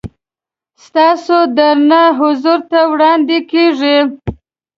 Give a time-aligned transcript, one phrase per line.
[0.85, 3.97] ستاسو درانه حضور ته وړاندې کېږي.